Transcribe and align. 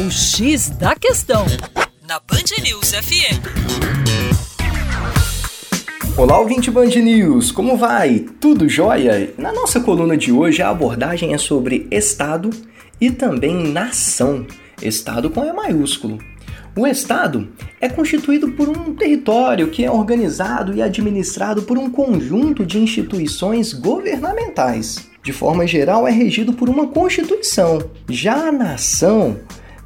O 0.00 0.10
X 0.10 0.70
da 0.70 0.94
Questão, 0.94 1.44
na 2.08 2.18
Band 2.20 2.62
News 2.62 2.92
FM. 2.92 3.36
Olá, 6.16 6.38
ouvinte 6.38 6.70
Band 6.70 6.86
News, 6.86 7.52
como 7.52 7.76
vai? 7.76 8.20
Tudo 8.40 8.66
jóia? 8.66 9.34
Na 9.36 9.52
nossa 9.52 9.78
coluna 9.78 10.16
de 10.16 10.32
hoje, 10.32 10.62
a 10.62 10.70
abordagem 10.70 11.34
é 11.34 11.38
sobre 11.38 11.86
Estado 11.90 12.48
e 12.98 13.10
também 13.10 13.70
nação. 13.70 14.46
Estado 14.80 15.28
com 15.28 15.44
E 15.44 15.52
maiúsculo. 15.52 16.16
O 16.74 16.86
Estado 16.86 17.52
é 17.78 17.86
constituído 17.86 18.52
por 18.52 18.70
um 18.70 18.94
território 18.94 19.68
que 19.68 19.84
é 19.84 19.90
organizado 19.90 20.72
e 20.72 20.80
administrado 20.80 21.64
por 21.64 21.76
um 21.76 21.90
conjunto 21.90 22.64
de 22.64 22.78
instituições 22.78 23.74
governamentais. 23.74 25.10
De 25.22 25.34
forma 25.34 25.66
geral, 25.66 26.08
é 26.08 26.10
regido 26.10 26.54
por 26.54 26.70
uma 26.70 26.86
Constituição. 26.86 27.90
Já 28.08 28.48
a 28.48 28.52
nação 28.52 29.38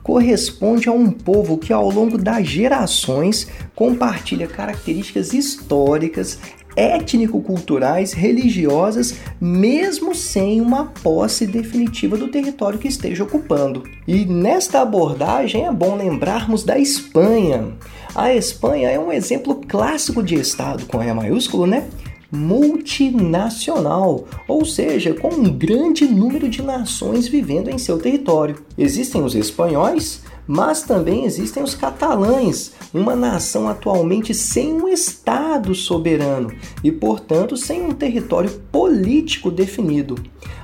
corresponde 0.04 0.88
a 0.88 0.92
um 0.92 1.10
povo 1.10 1.56
que, 1.56 1.72
ao 1.72 1.90
longo 1.90 2.18
das 2.18 2.46
gerações, 2.46 3.48
compartilha 3.74 4.46
características 4.46 5.32
históricas, 5.32 6.38
étnico-culturais, 6.76 8.12
religiosas, 8.12 9.14
mesmo 9.40 10.14
sem 10.14 10.60
uma 10.60 10.86
posse 10.86 11.46
definitiva 11.46 12.18
do 12.18 12.28
território 12.28 12.78
que 12.78 12.88
esteja 12.88 13.24
ocupando. 13.24 13.82
E 14.06 14.26
nesta 14.26 14.82
abordagem 14.82 15.64
é 15.66 15.72
bom 15.72 15.96
lembrarmos 15.96 16.64
da 16.64 16.78
Espanha. 16.78 17.72
A 18.14 18.32
Espanha 18.34 18.90
é 18.90 18.98
um 18.98 19.10
exemplo 19.10 19.62
clássico 19.66 20.22
de 20.22 20.34
Estado 20.34 20.84
com 20.86 21.02
E 21.02 21.12
maiúsculo, 21.14 21.66
né? 21.66 21.88
Multinacional, 22.34 24.24
ou 24.48 24.64
seja, 24.64 25.14
com 25.14 25.28
um 25.28 25.50
grande 25.50 26.04
número 26.06 26.48
de 26.48 26.60
nações 26.60 27.28
vivendo 27.28 27.70
em 27.70 27.78
seu 27.78 27.98
território. 27.98 28.56
Existem 28.76 29.22
os 29.22 29.34
espanhóis, 29.34 30.22
mas 30.46 30.82
também 30.82 31.24
existem 31.24 31.62
os 31.62 31.74
catalães, 31.74 32.72
uma 32.92 33.16
nação 33.16 33.68
atualmente 33.68 34.34
sem 34.34 34.72
um 34.74 34.88
Estado 34.88 35.74
soberano 35.74 36.52
e, 36.82 36.92
portanto, 36.92 37.56
sem 37.56 37.82
um 37.82 37.92
território 37.92 38.50
político 38.70 39.50
definido, 39.50 40.16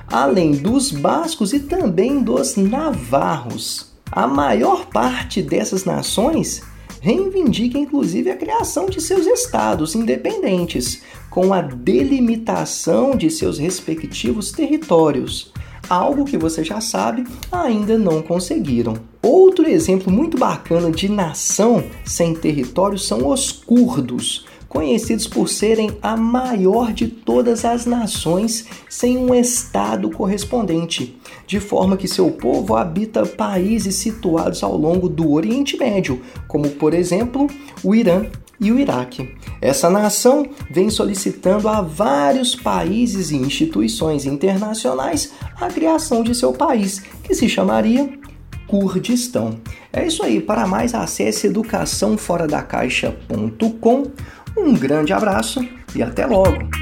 além 0.07 0.51
dos 0.51 0.91
bascos 0.91 1.53
e 1.53 1.59
também 1.59 2.21
dos 2.21 2.55
navarros. 2.55 3.91
A 4.11 4.27
maior 4.27 4.87
parte 4.87 5.41
dessas 5.41 5.85
nações 5.85 6.61
reivindica 6.99 7.77
inclusive 7.77 8.29
a 8.29 8.35
criação 8.35 8.87
de 8.87 8.99
seus 8.99 9.25
estados 9.25 9.95
independentes, 9.95 11.01
com 11.29 11.53
a 11.53 11.61
delimitação 11.61 13.15
de 13.15 13.29
seus 13.29 13.57
respectivos 13.57 14.51
territórios, 14.51 15.53
algo 15.89 16.25
que 16.25 16.37
você 16.37 16.63
já 16.63 16.81
sabe 16.81 17.25
ainda 17.51 17.97
não 17.97 18.21
conseguiram. 18.21 18.95
Outro 19.21 19.67
exemplo 19.67 20.11
muito 20.11 20.37
bacana 20.37 20.89
de 20.91 21.07
nação 21.07 21.83
sem 22.03 22.33
território 22.33 22.97
são 22.97 23.27
os 23.27 23.51
curdos, 23.51 24.45
conhecidos 24.71 25.27
por 25.27 25.47
serem 25.49 25.91
a 26.01 26.15
maior 26.15 26.93
de 26.93 27.05
todas 27.05 27.65
as 27.65 27.85
nações 27.85 28.65
sem 28.89 29.17
um 29.17 29.35
estado 29.35 30.09
correspondente, 30.09 31.19
de 31.45 31.59
forma 31.59 31.97
que 31.97 32.07
seu 32.07 32.31
povo 32.31 32.77
habita 32.77 33.25
países 33.25 33.95
situados 33.95 34.63
ao 34.63 34.77
longo 34.77 35.09
do 35.09 35.29
Oriente 35.29 35.75
Médio, 35.75 36.21
como 36.47 36.69
por 36.69 36.93
exemplo 36.93 37.47
o 37.83 37.93
Irã 37.93 38.27
e 38.61 38.71
o 38.71 38.79
Iraque. 38.79 39.35
Essa 39.61 39.89
nação 39.89 40.47
vem 40.69 40.89
solicitando 40.89 41.67
a 41.67 41.81
vários 41.81 42.55
países 42.55 43.29
e 43.29 43.35
instituições 43.35 44.25
internacionais 44.25 45.33
a 45.59 45.67
criação 45.67 46.23
de 46.23 46.33
seu 46.33 46.53
país, 46.53 46.99
que 47.21 47.35
se 47.35 47.49
chamaria 47.49 48.21
Kurdistão. 48.67 49.59
É 49.91 50.07
isso 50.07 50.23
aí, 50.23 50.39
para 50.39 50.65
mais 50.65 50.95
acesse 50.95 51.47
educaçãoforadacaixa.com 51.47 54.03
um 54.57 54.73
grande 54.73 55.13
abraço 55.13 55.67
e 55.95 56.01
até 56.01 56.25
logo! 56.25 56.80